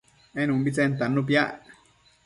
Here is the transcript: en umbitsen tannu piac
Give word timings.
en 0.39 0.53
umbitsen 0.55 0.91
tannu 0.99 1.21
piac 1.27 1.51